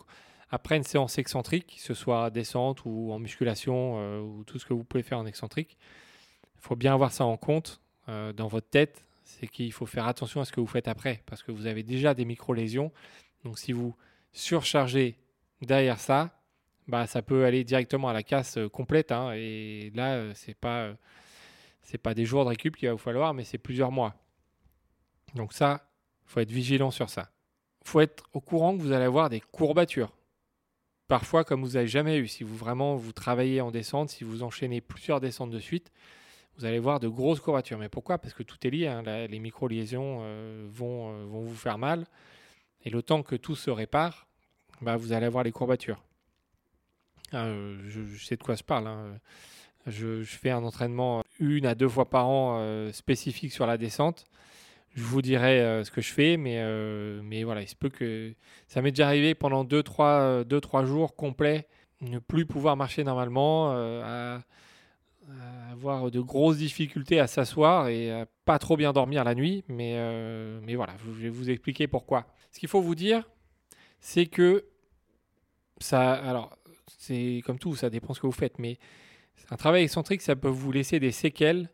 après 0.50 0.78
une 0.78 0.82
séance 0.84 1.18
excentrique, 1.18 1.76
que 1.76 1.82
ce 1.82 1.92
soit 1.92 2.30
descente 2.30 2.86
ou 2.86 3.12
en 3.12 3.18
musculation 3.18 3.96
euh, 3.98 4.20
ou 4.20 4.44
tout 4.44 4.58
ce 4.58 4.64
que 4.64 4.72
vous 4.72 4.84
pouvez 4.84 5.02
faire 5.02 5.18
en 5.18 5.26
excentrique, 5.26 5.76
Il 6.56 6.62
faut 6.62 6.76
bien 6.76 6.94
avoir 6.94 7.12
ça 7.12 7.24
en 7.24 7.36
compte 7.36 7.80
dans 8.08 8.48
votre 8.48 8.70
tête, 8.70 9.04
c'est 9.22 9.46
qu'il 9.46 9.70
faut 9.70 9.84
faire 9.84 10.06
attention 10.06 10.40
à 10.40 10.46
ce 10.46 10.52
que 10.52 10.60
vous 10.60 10.66
faites 10.66 10.88
après, 10.88 11.22
parce 11.26 11.42
que 11.42 11.52
vous 11.52 11.66
avez 11.66 11.82
déjà 11.82 12.14
des 12.14 12.24
micro-lésions. 12.24 12.90
Donc 13.44 13.58
si 13.58 13.72
vous 13.72 13.94
surchargez 14.32 15.18
derrière 15.62 15.98
ça, 15.98 16.42
bah, 16.86 17.06
ça 17.06 17.22
peut 17.22 17.44
aller 17.44 17.64
directement 17.64 18.08
à 18.08 18.12
la 18.12 18.22
casse 18.22 18.58
euh, 18.58 18.68
complète. 18.68 19.12
Hein, 19.12 19.32
et 19.34 19.90
là, 19.94 20.14
euh, 20.14 20.32
c'est 20.34 20.54
pas, 20.54 20.92
c'est 21.82 21.98
pas 21.98 22.14
des 22.14 22.24
jours 22.24 22.44
de 22.44 22.50
récup 22.50 22.76
qu'il 22.76 22.88
va 22.88 22.92
vous 22.92 22.98
falloir, 22.98 23.34
mais 23.34 23.44
c'est 23.44 23.58
plusieurs 23.58 23.92
mois. 23.92 24.14
Donc 25.34 25.52
ça, 25.52 25.88
faut 26.24 26.40
être 26.40 26.50
vigilant 26.50 26.90
sur 26.90 27.10
ça. 27.10 27.30
faut 27.84 28.00
être 28.00 28.24
au 28.32 28.40
courant 28.40 28.76
que 28.76 28.82
vous 28.82 28.92
allez 28.92 29.04
avoir 29.04 29.30
des 29.30 29.40
courbatures. 29.40 30.12
Parfois, 31.08 31.42
comme 31.42 31.62
vous 31.62 31.72
n'avez 31.72 31.88
jamais 31.88 32.18
eu, 32.18 32.28
si 32.28 32.44
vous 32.44 32.56
vraiment 32.56 32.96
vous 32.96 33.12
travaillez 33.12 33.62
en 33.62 33.70
descente, 33.70 34.10
si 34.10 34.24
vous 34.24 34.42
enchaînez 34.42 34.82
plusieurs 34.82 35.20
descentes 35.20 35.50
de 35.50 35.58
suite, 35.58 35.90
vous 36.58 36.66
allez 36.66 36.78
voir 36.78 37.00
de 37.00 37.08
grosses 37.08 37.40
courbatures. 37.40 37.78
Mais 37.78 37.88
pourquoi? 37.88 38.18
Parce 38.18 38.34
que 38.34 38.42
tout 38.42 38.58
est 38.66 38.70
lié. 38.70 38.88
Hein. 38.88 39.02
les 39.02 39.38
micro-liaisons 39.38 40.20
euh, 40.22 40.66
euh, 40.66 40.68
vont 40.68 41.40
vous 41.40 41.54
faire 41.54 41.78
mal. 41.78 42.06
Et 42.84 42.90
le 42.90 43.02
temps 43.02 43.22
que 43.22 43.36
tout 43.36 43.56
se 43.56 43.70
répare, 43.70 44.27
bah, 44.80 44.96
vous 44.96 45.12
allez 45.12 45.26
avoir 45.26 45.44
les 45.44 45.52
courbatures. 45.52 46.02
Euh, 47.34 47.78
je, 47.88 48.24
sais 48.24 48.36
de 48.36 48.42
quoi 48.42 48.54
je 48.54 48.62
parle. 48.62 48.86
Hein. 48.86 49.18
Je, 49.86 50.22
fais 50.24 50.50
un 50.50 50.64
entraînement 50.64 51.22
une 51.40 51.66
à 51.66 51.74
deux 51.74 51.88
fois 51.88 52.08
par 52.08 52.28
an 52.28 52.90
spécifique 52.92 53.52
sur 53.52 53.66
la 53.66 53.78
descente. 53.78 54.24
Je 54.94 55.02
vous 55.02 55.22
dirai 55.22 55.82
ce 55.84 55.90
que 55.90 56.00
je 56.00 56.12
fais, 56.12 56.36
mais, 56.36 56.62
mais 57.22 57.44
voilà, 57.44 57.62
il 57.62 57.68
se 57.68 57.76
peut 57.76 57.88
que 57.88 58.34
ça 58.66 58.82
m'est 58.82 58.90
déjà 58.90 59.06
arrivé 59.06 59.34
pendant 59.34 59.64
2-3 59.64 60.44
deux, 60.44 60.60
trois, 60.60 60.84
jours 60.84 61.14
complets 61.16 61.68
ne 62.00 62.18
plus 62.18 62.46
pouvoir 62.46 62.76
marcher 62.76 63.04
normalement, 63.04 63.70
avoir 65.72 66.10
de 66.10 66.20
grosses 66.20 66.58
difficultés 66.58 67.20
à 67.20 67.26
s'asseoir 67.26 67.88
et 67.88 68.24
pas 68.48 68.58
trop 68.58 68.78
bien 68.78 68.94
dormir 68.94 69.24
la 69.24 69.34
nuit. 69.34 69.62
Mais, 69.68 69.92
euh, 69.96 70.58
mais 70.64 70.74
voilà, 70.74 70.94
je 71.04 71.10
vais 71.10 71.28
vous 71.28 71.50
expliquer 71.50 71.86
pourquoi. 71.86 72.26
Ce 72.50 72.58
qu'il 72.58 72.68
faut 72.68 72.80
vous 72.80 72.94
dire, 72.94 73.28
c'est 74.00 74.26
que 74.26 74.64
ça. 75.78 76.12
Alors, 76.12 76.56
c'est 76.98 77.42
comme 77.44 77.58
tout, 77.58 77.76
ça 77.76 77.90
dépend 77.90 78.14
ce 78.14 78.20
que 78.20 78.26
vous 78.26 78.32
faites. 78.32 78.58
Mais 78.58 78.78
un 79.50 79.56
travail 79.56 79.84
excentrique, 79.84 80.22
ça 80.22 80.36
peut 80.36 80.48
vous 80.48 80.72
laisser 80.72 81.00
des 81.00 81.12
séquelles, 81.12 81.70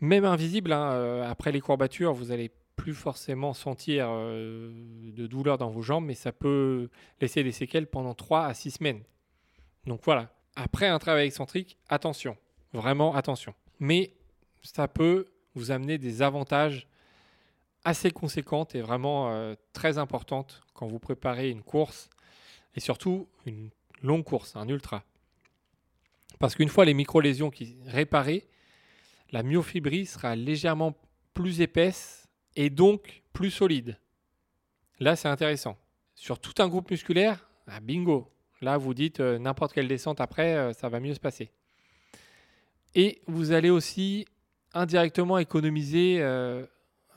même 0.00 0.24
invisibles. 0.24 0.72
Hein, 0.72 0.92
euh, 0.92 1.30
après 1.30 1.52
les 1.52 1.60
courbatures, 1.60 2.12
vous 2.12 2.32
allez 2.32 2.50
plus 2.76 2.94
forcément 2.94 3.52
sentir 3.52 4.08
euh, 4.08 4.72
de 5.12 5.26
douleur 5.26 5.58
dans 5.58 5.68
vos 5.68 5.82
jambes, 5.82 6.06
mais 6.06 6.14
ça 6.14 6.32
peut 6.32 6.88
laisser 7.20 7.42
des 7.42 7.52
séquelles 7.52 7.86
pendant 7.86 8.14
3 8.14 8.46
à 8.46 8.54
6 8.54 8.70
semaines. 8.72 9.02
Donc 9.86 10.00
voilà. 10.04 10.32
Après 10.56 10.88
un 10.88 10.98
travail 10.98 11.26
excentrique, 11.26 11.76
attention. 11.88 12.36
Vraiment, 12.72 13.14
attention. 13.14 13.54
Mais 13.80 14.12
ça 14.62 14.88
peut 14.88 15.26
vous 15.54 15.70
amener 15.70 15.98
des 15.98 16.22
avantages 16.22 16.86
assez 17.84 18.10
conséquentes 18.10 18.74
et 18.74 18.82
vraiment 18.82 19.30
euh, 19.30 19.54
très 19.72 19.98
importantes 19.98 20.60
quand 20.74 20.86
vous 20.86 20.98
préparez 20.98 21.50
une 21.50 21.62
course 21.62 22.10
et 22.74 22.80
surtout 22.80 23.28
une 23.46 23.70
longue 24.02 24.24
course, 24.24 24.56
un 24.56 24.68
ultra. 24.68 25.02
Parce 26.38 26.54
qu'une 26.54 26.68
fois 26.68 26.84
les 26.84 26.94
micro-lésions 26.94 27.50
réparées, 27.86 28.46
la 29.30 29.42
myofibrie 29.42 30.06
sera 30.06 30.36
légèrement 30.36 30.94
plus 31.34 31.60
épaisse 31.60 32.28
et 32.56 32.70
donc 32.70 33.22
plus 33.32 33.50
solide. 33.50 33.98
Là, 34.98 35.16
c'est 35.16 35.28
intéressant. 35.28 35.78
Sur 36.14 36.38
tout 36.38 36.54
un 36.62 36.68
groupe 36.68 36.90
musculaire, 36.90 37.48
ah, 37.66 37.80
bingo. 37.80 38.30
Là, 38.60 38.76
vous 38.76 38.92
dites 38.92 39.20
euh, 39.20 39.38
n'importe 39.38 39.72
quelle 39.72 39.88
descente 39.88 40.20
après, 40.20 40.54
euh, 40.56 40.72
ça 40.72 40.88
va 40.88 41.00
mieux 41.00 41.14
se 41.14 41.20
passer. 41.20 41.50
Et 42.94 43.22
vous 43.26 43.52
allez 43.52 43.70
aussi 43.70 44.26
indirectement 44.74 45.38
économiser 45.38 46.18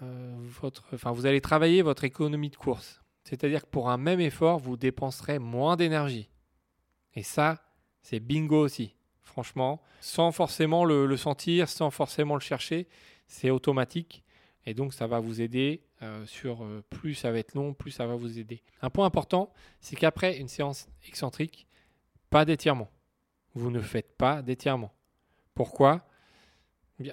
votre. 0.01 0.83
Enfin, 0.93 1.12
vous 1.12 1.25
allez 1.25 1.41
travailler 1.41 1.81
votre 1.81 2.03
économie 2.03 2.50
de 2.50 2.55
course. 2.55 3.01
C'est-à-dire 3.23 3.62
que 3.62 3.69
pour 3.69 3.89
un 3.89 3.97
même 3.97 4.19
effort, 4.19 4.59
vous 4.59 4.75
dépenserez 4.75 5.39
moins 5.39 5.75
d'énergie. 5.75 6.29
Et 7.15 7.23
ça, 7.23 7.63
c'est 8.01 8.19
bingo 8.19 8.59
aussi. 8.59 8.95
Franchement, 9.21 9.81
sans 10.01 10.31
forcément 10.31 10.83
le, 10.85 11.15
sentir, 11.17 11.69
sans 11.69 11.89
forcément 11.89 12.35
le 12.35 12.41
chercher, 12.41 12.88
c'est 13.27 13.50
automatique. 13.50 14.23
Et 14.65 14.73
donc, 14.73 14.93
ça 14.93 15.07
va 15.07 15.19
vous 15.19 15.41
aider 15.41 15.83
euh, 16.01 16.25
sur 16.25 16.65
plus 16.89 17.15
ça 17.15 17.31
va 17.31 17.39
être 17.39 17.53
long, 17.53 17.73
plus 17.73 17.91
ça 17.91 18.05
va 18.05 18.15
vous 18.15 18.39
aider. 18.39 18.62
Un 18.81 18.89
point 18.89 19.05
important, 19.05 19.53
c'est 19.79 19.95
qu'après 19.95 20.38
une 20.38 20.47
séance 20.47 20.88
excentrique, 21.07 21.67
pas 22.29 22.45
d'étirement. 22.45 22.89
Vous 23.55 23.71
ne 23.71 23.79
faites 23.79 24.17
pas 24.17 24.41
d'étirement. 24.41 24.91
Pourquoi? 25.53 26.05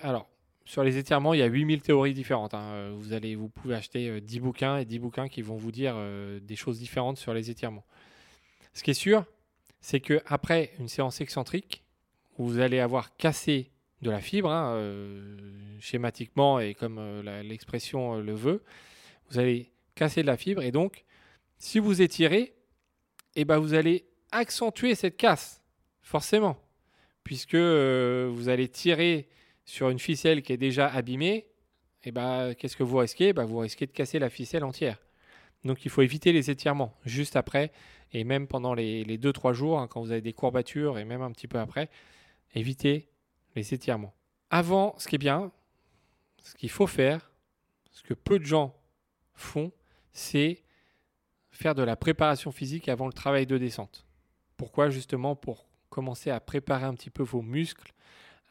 Alors, 0.02 0.28
sur 0.70 0.84
les 0.84 0.98
étirements, 0.98 1.34
il 1.34 1.40
y 1.40 1.42
a 1.42 1.46
8000 1.46 1.82
théories 1.82 2.14
différentes. 2.14 2.54
Hein. 2.54 2.70
Euh, 2.74 2.92
vous, 2.94 3.12
allez, 3.12 3.34
vous 3.34 3.48
pouvez 3.48 3.74
acheter 3.74 4.20
10 4.20 4.38
euh, 4.38 4.40
bouquins 4.40 4.76
et 4.76 4.84
10 4.84 5.00
bouquins 5.00 5.28
qui 5.28 5.42
vont 5.42 5.56
vous 5.56 5.72
dire 5.72 5.94
euh, 5.96 6.38
des 6.38 6.54
choses 6.54 6.78
différentes 6.78 7.18
sur 7.18 7.34
les 7.34 7.50
étirements. 7.50 7.84
Ce 8.72 8.84
qui 8.84 8.92
est 8.92 8.94
sûr, 8.94 9.24
c'est 9.80 9.98
qu'après 9.98 10.70
une 10.78 10.86
séance 10.86 11.20
excentrique, 11.20 11.82
vous 12.38 12.60
allez 12.60 12.78
avoir 12.78 13.16
cassé 13.16 13.72
de 14.00 14.12
la 14.12 14.20
fibre, 14.20 14.48
hein, 14.48 14.80
schématiquement 15.80 16.60
et 16.60 16.74
comme 16.74 17.00
l'expression 17.42 18.18
le 18.18 18.32
veut, 18.32 18.62
vous 19.28 19.40
allez 19.40 19.72
casser 19.96 20.22
de 20.22 20.28
la 20.28 20.36
fibre 20.36 20.62
et 20.62 20.70
donc, 20.70 21.04
si 21.58 21.80
vous 21.80 22.00
étirez, 22.00 22.54
eh 23.34 23.44
ben, 23.44 23.58
vous 23.58 23.74
allez 23.74 24.06
accentuer 24.30 24.94
cette 24.94 25.16
casse, 25.16 25.62
forcément 26.00 26.56
puisque 27.24 27.56
vous 27.56 28.48
allez 28.48 28.68
tirer 28.68 29.28
sur 29.64 29.88
une 29.90 29.98
ficelle 29.98 30.42
qui 30.42 30.52
est 30.52 30.56
déjà 30.56 30.88
abîmée, 30.88 31.46
et 32.02 32.08
eh 32.08 32.12
ben, 32.12 32.54
qu'est-ce 32.54 32.76
que 32.76 32.82
vous 32.82 32.96
risquez? 32.96 33.34
Bah, 33.34 33.44
Vous 33.44 33.58
risquez 33.58 33.86
de 33.86 33.92
casser 33.92 34.18
la 34.18 34.30
ficelle 34.30 34.64
entière. 34.64 34.98
Donc 35.64 35.84
il 35.84 35.90
faut 35.90 36.00
éviter 36.00 36.32
les 36.32 36.50
étirements 36.50 36.96
juste 37.04 37.36
après, 37.36 37.72
et 38.12 38.24
même 38.24 38.46
pendant 38.46 38.72
les 38.72 39.18
2-3 39.18 39.52
jours, 39.52 39.78
hein, 39.78 39.86
quand 39.86 40.00
vous 40.00 40.10
avez 40.10 40.22
des 40.22 40.32
courbatures, 40.32 40.98
et 40.98 41.04
même 41.04 41.20
un 41.20 41.30
petit 41.30 41.46
peu 41.46 41.58
après, 41.58 41.90
évitez 42.54 43.10
les 43.54 43.74
étirements. 43.74 44.14
Avant, 44.50 44.94
ce 44.98 45.08
qui 45.08 45.16
est 45.16 45.18
bien, 45.18 45.52
ce 46.42 46.54
qu'il 46.54 46.70
faut 46.70 46.86
faire, 46.86 47.30
ce 47.90 48.02
que 48.02 48.14
peu 48.14 48.38
de 48.38 48.44
gens 48.44 48.74
font, 49.34 49.72
c'est 50.12 50.62
faire 51.50 51.74
de 51.74 51.82
la 51.82 51.96
préparation 51.96 52.50
physique 52.50 52.88
avant 52.88 53.06
le 53.06 53.12
travail 53.12 53.46
de 53.46 53.58
descente. 53.58 54.06
Pourquoi? 54.56 54.90
Justement 54.90 55.36
pour 55.36 55.66
commencer 55.88 56.30
à 56.30 56.40
préparer 56.40 56.84
un 56.84 56.94
petit 56.94 57.10
peu 57.10 57.22
vos 57.22 57.42
muscles 57.42 57.92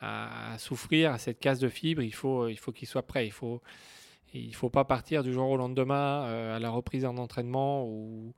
à, 0.02 0.58
souffrir 0.58 1.12
à 1.12 1.18
cette 1.18 1.40
casse 1.40 1.60
de 1.60 1.70
fibres, 1.70 2.02
il 2.02 2.14
faut 2.14 2.48
il 2.48 2.58
faut 2.58 2.72
qu'ils 2.72 2.88
soient 2.88 3.06
prêts. 3.06 3.26
Il 3.28 3.32
faut 3.32 3.62
il 4.34 4.54
faut 4.56 4.70
pas 4.70 4.86
partir 4.86 5.24
du 5.24 5.34
jour 5.34 5.50
au 5.50 5.58
lendemain 5.58 6.24
euh, 6.26 6.56
à 6.56 6.60
la 6.60 6.70
reprise 6.70 7.04
d'un 7.04 7.18
entraînement 7.18 7.86
ou 7.86 8.34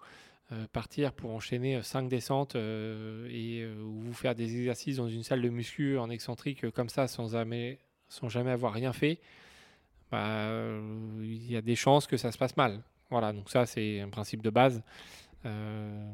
euh, 0.51 0.65
partir 0.71 1.13
pour 1.13 1.31
enchaîner 1.31 1.81
cinq 1.83 2.07
descentes 2.07 2.55
euh, 2.55 3.27
et 3.29 3.65
vous 3.77 4.13
faire 4.13 4.35
des 4.35 4.55
exercices 4.55 4.97
dans 4.97 5.09
une 5.09 5.23
salle 5.23 5.41
de 5.41 5.49
muscu 5.49 5.97
en 5.97 6.09
excentrique 6.09 6.69
comme 6.71 6.89
ça 6.89 7.07
sans 7.07 7.31
jamais 7.31 7.79
sans 8.07 8.29
jamais 8.29 8.51
avoir 8.51 8.73
rien 8.73 8.93
fait. 8.93 9.19
Bah, 10.11 10.49
il 11.21 11.49
y 11.49 11.55
a 11.55 11.61
des 11.61 11.75
chances 11.75 12.05
que 12.07 12.17
ça 12.17 12.31
se 12.31 12.37
passe 12.37 12.57
mal. 12.57 12.81
Voilà, 13.09 13.33
donc 13.33 13.49
ça 13.49 13.65
c'est 13.65 14.01
un 14.01 14.09
principe 14.09 14.41
de 14.41 14.49
base. 14.49 14.83
Euh, 15.45 16.11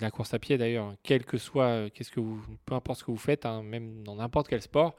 la 0.00 0.10
course 0.10 0.34
à 0.34 0.38
pied 0.38 0.58
d'ailleurs, 0.58 0.94
quel 1.02 1.24
que 1.24 1.38
soit, 1.38 1.66
euh, 1.66 1.90
qu'est-ce 1.90 2.10
que 2.10 2.20
vous, 2.20 2.42
peu 2.66 2.74
importe 2.74 3.00
ce 3.00 3.04
que 3.04 3.10
vous 3.10 3.16
faites, 3.16 3.46
hein, 3.46 3.62
même 3.62 4.02
dans 4.02 4.16
n'importe 4.16 4.48
quel 4.48 4.62
sport, 4.62 4.94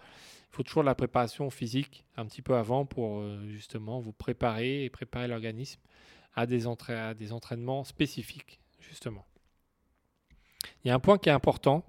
il 0.52 0.56
faut 0.56 0.64
toujours 0.64 0.84
la 0.84 0.96
préparation 0.96 1.50
physique 1.50 2.06
un 2.16 2.26
petit 2.26 2.42
peu 2.42 2.56
avant 2.56 2.86
pour 2.86 3.20
euh, 3.20 3.46
justement 3.50 4.00
vous 4.00 4.14
préparer 4.14 4.86
et 4.86 4.90
préparer 4.90 5.28
l'organisme 5.28 5.82
à 6.34 6.46
des, 6.46 6.66
à 6.88 7.14
des 7.14 7.34
entraînements 7.34 7.84
spécifiques 7.84 8.60
justement. 8.80 9.26
Il 10.84 10.88
y 10.88 10.92
a 10.92 10.96
un 10.96 11.00
point 11.00 11.18
qui 11.18 11.30
est 11.30 11.34
important 11.34 11.84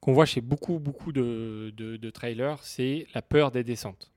qu'on 0.00 0.12
voit 0.12 0.26
chez 0.26 0.40
beaucoup 0.40 0.78
beaucoup 0.78 1.12
de, 1.12 1.74
de 1.76 2.10
trailers, 2.10 2.62
c'est 2.62 3.06
la 3.14 3.22
peur 3.22 3.50
des 3.50 3.64
descentes. 3.64 4.12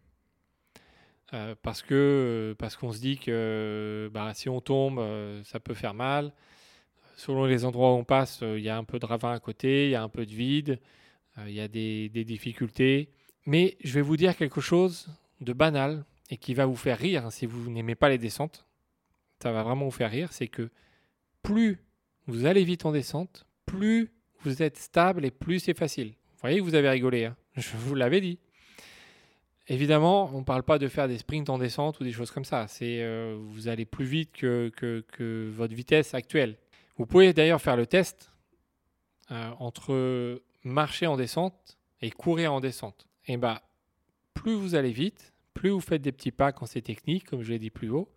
Euh, 1.33 1.55
parce 1.61 1.81
que 1.81 1.93
euh, 1.93 2.55
parce 2.55 2.75
qu'on 2.75 2.91
se 2.91 2.99
dit 2.99 3.17
que 3.17 4.09
bah, 4.13 4.33
si 4.33 4.49
on 4.49 4.61
tombe, 4.61 4.99
euh, 4.99 5.43
ça 5.43 5.59
peut 5.59 5.73
faire 5.73 5.93
mal. 5.93 6.33
Selon 7.15 7.45
les 7.45 7.65
endroits 7.65 7.93
où 7.93 7.97
on 7.97 8.03
passe, 8.03 8.39
il 8.41 8.61
y 8.61 8.69
a 8.69 8.77
un 8.77 8.83
peu 8.83 8.97
de 8.97 9.05
ravin 9.05 9.33
à 9.33 9.39
côté, 9.39 9.85
il 9.85 9.91
y 9.91 9.95
a 9.95 10.01
un 10.01 10.09
peu 10.09 10.25
de 10.25 10.31
vide, 10.31 10.79
il 11.45 11.51
y 11.51 11.59
a 11.59 11.67
des, 11.67 12.07
des, 12.07 12.23
difficultés. 12.23 13.09
Mais 13.45 13.77
je 13.83 13.93
vais 13.93 14.01
vous 14.01 14.15
dire 14.15 14.37
quelque 14.37 14.61
chose 14.61 15.09
de 15.41 15.51
banal 15.51 16.05
et 16.29 16.37
qui 16.37 16.53
va 16.53 16.65
vous 16.65 16.77
faire 16.77 16.97
rire 16.97 17.25
hein, 17.25 17.29
si 17.29 17.45
vous 17.45 17.69
n'aimez 17.69 17.95
pas 17.95 18.07
les 18.07 18.17
descentes. 18.17 18.65
Ça 19.43 19.51
va 19.51 19.63
vraiment 19.63 19.83
vous 19.83 19.91
faire 19.91 20.11
rire, 20.11 20.31
c'est 20.31 20.47
que 20.47 20.69
plus 21.43 21.79
vous 22.27 22.45
allez 22.45 22.63
vite 22.63 22.85
en 22.85 22.93
descente, 22.93 23.45
plus 23.65 24.13
vous 24.41 24.63
êtes 24.63 24.77
stable 24.77 25.25
et 25.25 25.31
plus 25.31 25.59
c'est 25.59 25.77
facile. 25.77 26.09
Vous 26.11 26.41
voyez 26.41 26.59
que 26.59 26.63
vous 26.63 26.75
avez 26.75 26.89
rigolé, 26.89 27.25
hein 27.25 27.35
je 27.55 27.75
vous 27.75 27.95
l'avais 27.95 28.21
dit. 28.21 28.39
Évidemment, 29.71 30.31
on 30.33 30.39
ne 30.39 30.43
parle 30.43 30.63
pas 30.63 30.79
de 30.79 30.87
faire 30.87 31.07
des 31.07 31.19
sprints 31.19 31.47
en 31.49 31.59
descente 31.59 31.99
ou 31.99 32.03
des 32.03 32.11
choses 32.11 32.31
comme 32.31 32.43
ça. 32.43 32.67
C'est 32.67 33.03
euh, 33.03 33.37
vous 33.39 33.67
allez 33.67 33.85
plus 33.85 34.05
vite 34.05 34.31
que, 34.31 35.51
votre 35.55 35.75
vitesse 35.75 36.15
actuelle. 36.15 36.57
Vous 36.97 37.05
pouvez 37.05 37.33
d'ailleurs 37.33 37.61
faire 37.61 37.77
le 37.77 37.85
test 37.85 38.31
euh, 39.29 39.51
entre 39.59 40.41
marcher 40.63 41.05
en 41.05 41.17
descente 41.17 41.77
et 42.01 42.09
courir 42.09 42.51
en 42.51 42.61
descente. 42.61 43.07
Et 43.27 43.37
bah, 43.37 43.61
plus 44.33 44.55
vous 44.55 44.73
allez 44.73 44.91
vite, 44.91 45.33
plus 45.53 45.69
vous 45.69 45.81
faites 45.81 46.01
des 46.01 46.11
petits 46.11 46.31
pas 46.31 46.51
quand 46.51 46.65
c'est 46.65 46.81
technique, 46.81 47.29
comme 47.29 47.43
je 47.43 47.51
l'ai 47.51 47.59
dit 47.59 47.69
plus 47.69 47.89
haut, 47.89 48.09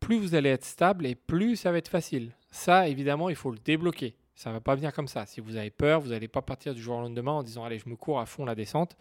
plus 0.00 0.18
vous 0.18 0.34
allez 0.34 0.48
être 0.48 0.64
stable 0.64 1.06
et 1.06 1.14
plus 1.14 1.54
ça 1.54 1.70
va 1.70 1.78
être 1.78 1.88
facile. 1.88 2.32
Ça, 2.50 2.88
évidemment, 2.88 3.28
il 3.28 3.36
faut 3.36 3.52
le 3.52 3.58
débloquer. 3.58 4.16
Ça 4.34 4.50
ne 4.50 4.54
va 4.54 4.60
pas 4.60 4.74
venir 4.74 4.92
comme 4.92 5.08
ça. 5.08 5.24
Si 5.24 5.40
vous 5.40 5.56
avez 5.56 5.70
peur, 5.70 6.00
vous 6.00 6.08
n'allez 6.08 6.28
pas 6.28 6.42
partir 6.42 6.74
du 6.74 6.82
jour 6.82 6.96
au 6.96 7.00
lendemain 7.00 7.32
en 7.32 7.42
disant 7.44 7.64
allez, 7.64 7.78
je 7.78 7.88
me 7.88 7.94
cours 7.94 8.18
à 8.18 8.26
fond 8.26 8.44
la 8.44 8.56
descente 8.56 8.96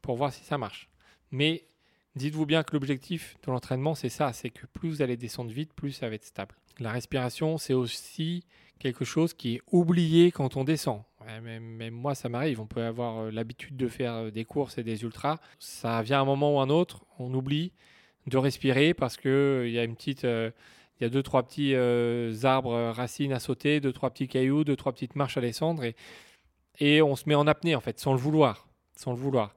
pour 0.00 0.16
voir 0.16 0.32
si 0.32 0.44
ça 0.44 0.56
marche. 0.56 0.88
Mais 1.30 1.64
dites-vous 2.16 2.46
bien 2.46 2.62
que 2.62 2.72
l'objectif 2.72 3.36
de 3.46 3.50
l'entraînement, 3.50 3.94
c'est 3.94 4.08
ça, 4.08 4.32
c'est 4.32 4.50
que 4.50 4.66
plus 4.66 4.88
vous 4.88 5.02
allez 5.02 5.16
descendre 5.16 5.50
vite, 5.50 5.72
plus 5.72 5.92
ça 5.92 6.08
va 6.08 6.14
être 6.14 6.24
stable. 6.24 6.54
La 6.78 6.90
respiration, 6.90 7.58
c'est 7.58 7.74
aussi 7.74 8.44
quelque 8.80 9.04
chose 9.04 9.34
qui 9.34 9.56
est 9.56 9.62
oublié 9.70 10.32
quand 10.32 10.56
on 10.56 10.64
descend. 10.64 11.02
même, 11.42 11.90
moi, 11.90 12.14
ça 12.14 12.28
m'arrive. 12.28 12.60
On 12.60 12.66
peut 12.66 12.82
avoir 12.82 13.18
euh, 13.18 13.30
l'habitude 13.30 13.76
de 13.76 13.86
faire 13.86 14.14
euh, 14.14 14.30
des 14.30 14.44
courses 14.44 14.78
et 14.78 14.82
des 14.82 15.02
ultras. 15.02 15.38
Ça 15.58 16.02
vient 16.02 16.22
un 16.22 16.24
moment 16.24 16.56
ou 16.56 16.60
un 16.60 16.70
autre, 16.70 17.04
on 17.18 17.32
oublie 17.34 17.72
de 18.26 18.38
respirer 18.38 18.94
parce 18.94 19.16
qu'il 19.16 19.30
euh, 19.30 19.68
y 19.68 19.78
a 19.78 19.84
une 19.84 19.94
petite. 19.94 20.24
il 20.24 20.52
y 21.02 21.04
a 21.04 21.08
deux, 21.08 21.22
trois 21.22 21.42
petits 21.42 21.74
arbres, 22.44 22.90
racines 22.90 23.32
à 23.32 23.38
sauter, 23.38 23.80
deux, 23.80 23.92
trois 23.92 24.10
petits 24.10 24.28
cailloux, 24.28 24.64
deux, 24.64 24.76
trois 24.76 24.92
petites 24.92 25.16
marches 25.16 25.36
à 25.36 25.40
descendre 25.40 25.84
et, 25.84 25.94
et 26.78 27.02
on 27.02 27.16
se 27.16 27.28
met 27.28 27.34
en 27.34 27.46
apnée 27.46 27.74
en 27.74 27.80
fait, 27.80 27.98
sans 28.00 28.12
le 28.12 28.18
vouloir. 28.18 28.66
Sans 28.96 29.12
le 29.12 29.18
vouloir. 29.18 29.54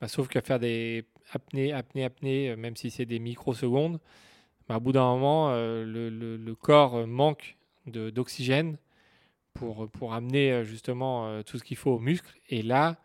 Bah, 0.00 0.08
sauf 0.08 0.28
qu'à 0.28 0.40
faire 0.40 0.58
des 0.58 1.04
apnées, 1.32 1.72
apnées, 1.72 2.04
apnées, 2.04 2.56
même 2.56 2.76
si 2.76 2.90
c'est 2.90 3.06
des 3.06 3.18
microsecondes, 3.18 3.98
au 4.68 4.80
bout 4.80 4.92
d'un 4.92 5.04
moment, 5.04 5.50
le, 5.52 6.08
le, 6.08 6.54
corps 6.54 7.06
manque 7.06 7.58
d'oxygène 7.86 8.78
pour, 9.54 10.14
amener 10.14 10.52
euh, 10.52 10.64
justement 10.64 11.26
euh, 11.26 11.42
tout 11.42 11.58
ce 11.58 11.64
qu'il 11.64 11.76
faut 11.76 11.92
aux 11.92 11.98
muscles. 11.98 12.38
Et 12.48 12.62
là, 12.62 12.96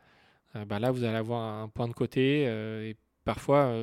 euh, 0.56 0.66
bah 0.66 0.80
là, 0.80 0.92
vous 0.92 1.04
allez 1.04 1.18
avoir 1.18 1.42
un 1.42 1.70
point 1.70 1.88
de 1.88 1.94
côté. 1.94 2.96
parfois, 3.24 3.74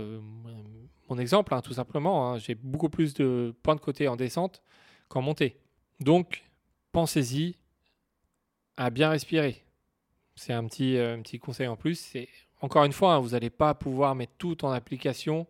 mon 1.08 1.18
exemple, 1.18 1.54
hein, 1.54 1.60
tout 1.60 1.74
simplement, 1.74 2.32
hein, 2.32 2.38
j'ai 2.38 2.54
beaucoup 2.54 2.88
plus 2.88 3.14
de 3.14 3.54
points 3.62 3.74
de 3.74 3.80
côté 3.80 4.08
en 4.08 4.16
descente 4.16 4.62
qu'en 5.08 5.22
montée. 5.22 5.58
Donc, 6.00 6.44
pensez-y 6.92 7.56
à 8.76 8.90
bien 8.90 9.10
respirer. 9.10 9.62
C'est 10.34 10.52
un 10.52 10.64
petit, 10.66 11.38
conseil 11.38 11.68
en 11.68 11.76
plus. 11.76 12.16
Encore 12.64 12.84
une 12.84 12.94
fois, 12.94 13.12
hein, 13.12 13.18
vous 13.20 13.30
n'allez 13.30 13.50
pas 13.50 13.74
pouvoir 13.74 14.14
mettre 14.14 14.32
tout 14.38 14.64
en 14.64 14.70
application 14.70 15.46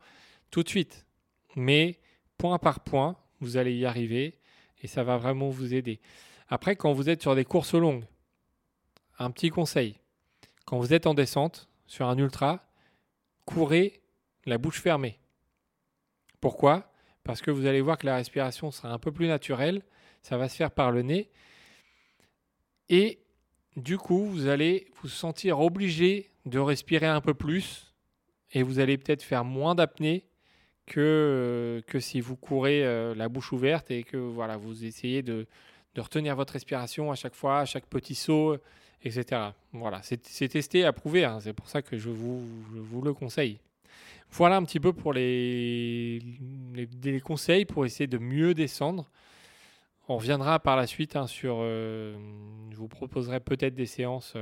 tout 0.51 0.65
de 0.65 0.69
suite. 0.69 1.07
Mais 1.55 2.01
point 2.39 2.59
par 2.59 2.81
point, 2.81 3.17
vous 3.39 3.57
allez 3.57 3.73
y 3.73 3.87
arriver 3.87 4.41
et 4.83 4.89
ça 4.89 5.05
va 5.05 5.17
vraiment 5.17 5.49
vous 5.49 5.75
aider. 5.75 6.01
Après, 6.49 6.75
quand 6.75 6.93
vous 6.93 7.09
êtes 7.09 7.23
sur 7.23 7.37
des 7.37 7.45
courses 7.45 7.75
longues, 7.75 8.05
un 9.21 9.31
petit 9.31 9.51
conseil. 9.51 10.01
Quand 10.67 10.81
vous 10.81 10.93
êtes 10.93 11.07
en 11.07 11.15
descente 11.15 11.69
sur 11.87 12.09
un 12.09 12.19
ultra, 12.19 12.67
courez 13.45 14.03
la 14.45 14.59
bouche 14.59 14.81
fermée. 14.81 15.21
Pourquoi? 16.41 16.93
Parce 17.23 17.43
que 17.43 17.53
vous 17.53 17.67
allez 17.67 17.81
voir 17.81 17.97
que 17.97 18.07
la 18.07 18.17
respiration 18.17 18.73
sera 18.73 18.93
un 18.93 18.99
peu 18.99 19.13
plus 19.13 19.29
naturelle, 19.29 19.83
ça 20.23 20.37
va 20.37 20.49
se 20.49 20.57
faire 20.57 20.73
par 20.73 20.91
le 20.91 21.03
nez. 21.03 21.31
Et 22.89 23.21
du 23.77 23.99
coup, 23.99 24.27
vous 24.27 24.49
allez 24.49 24.89
vous 25.01 25.09
sentir 25.09 25.61
obligé 25.61 26.34
de 26.47 26.59
respirer 26.59 27.07
un 27.07 27.21
peu 27.21 27.35
plus 27.35 27.95
et 28.53 28.63
vous 28.63 28.79
allez 28.79 28.99
peut-être 28.99 29.23
faire 29.23 29.45
moins 29.45 29.75
d'apnée 29.75 30.25
que, 30.87 31.01
euh, 31.01 31.81
que 31.87 31.99
si 32.01 32.21
vous 32.21 32.37
courez 32.37 32.85
euh, 32.85 33.15
la 33.15 33.29
bouche 33.29 33.53
ouverte 33.53 33.91
et 33.91 34.03
que 34.03 34.17
voilà, 34.17 34.57
vous 34.57 34.85
essayez 34.85 35.23
de, 35.23 35.47
de 35.95 36.01
retenir 36.01 36.37
votre 36.37 36.53
respiration 36.53 37.11
à 37.11 37.15
chaque 37.15 37.35
fois, 37.35 37.61
à 37.61 37.65
chaque 37.65 37.87
petit 37.87 38.15
saut, 38.15 38.57
etc. 39.03 39.41
Voilà, 39.73 40.01
c'est 40.03 40.49
testé, 40.49 40.85
approuvé, 40.85 41.25
hein, 41.25 41.39
c'est 41.41 41.53
pour 41.53 41.69
ça 41.69 41.83
que 41.83 41.97
je 41.99 42.11
vous, 42.11 42.45
vous, 42.71 43.03
le 43.03 43.15
conseille. 43.15 43.59
Voilà 44.31 44.57
un 44.57 44.65
petit 44.65 44.81
peu 44.81 44.93
pour 44.93 45.13
les, 45.13 46.21
les, 46.75 47.21
conseils 47.21 47.65
pour 47.65 47.87
essayer 47.87 48.07
de 48.07 48.19
mieux 48.19 48.53
descendre. 48.55 49.09
On 50.09 50.17
reviendra 50.17 50.59
par 50.59 50.77
la 50.77 50.87
suite 50.87 51.17
hein, 51.17 51.27
sur. 51.27 51.59
Euh, 51.61 52.17
je 52.71 52.77
vous 52.77 52.89
proposerai 52.89 53.41
peut-être 53.41 53.75
des 53.75 53.87
séances 53.87 54.35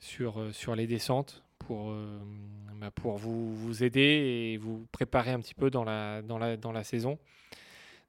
sur, 0.00 0.42
sur 0.52 0.74
les 0.74 0.86
descentes 0.86 1.44
pour, 1.70 1.90
euh, 1.90 2.18
bah, 2.80 2.90
pour 2.90 3.16
vous, 3.16 3.54
vous, 3.54 3.84
aider 3.84 4.00
et 4.00 4.56
vous 4.56 4.86
préparer 4.90 5.30
un 5.30 5.40
petit 5.40 5.54
peu 5.54 5.70
dans 5.70 5.84
la, 5.84 6.84
saison. 6.84 7.18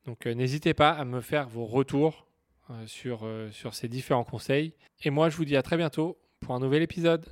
Donc 0.05 0.25
euh, 0.25 0.33
n'hésitez 0.33 0.73
pas 0.73 0.89
à 0.89 1.05
me 1.05 1.21
faire 1.21 1.47
vos 1.47 1.65
retours 1.65 2.25
euh, 2.71 2.87
sur, 2.87 3.27
sur 3.51 3.75
ces 3.75 3.87
différents 3.87 4.23
conseils. 4.23 4.73
Et 5.03 5.11
moi, 5.11 5.29
je 5.29 5.37
vous 5.37 5.45
dis 5.45 5.55
à 5.55 5.61
très 5.61 5.77
bientôt 5.77 6.17
pour 6.39 6.55
un 6.55 6.59
nouvel 6.59 6.81
épisode. 6.81 7.27